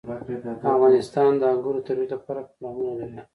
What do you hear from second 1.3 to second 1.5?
د